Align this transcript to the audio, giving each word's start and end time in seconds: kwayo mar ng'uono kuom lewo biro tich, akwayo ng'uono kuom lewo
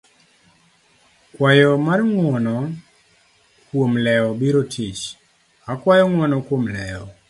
kwayo 1.35 1.71
mar 1.85 1.99
ng'uono 2.11 2.57
kuom 3.67 3.91
lewo 4.05 4.29
biro 4.39 4.61
tich, 4.73 5.01
akwayo 5.71 6.03
ng'uono 6.09 6.37
kuom 6.47 6.63
lewo 6.75 7.07